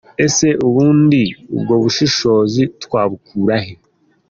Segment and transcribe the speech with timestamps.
[0.25, 1.23] Ese ubundi
[1.55, 3.73] ubwo bushobozi twabukura he?”.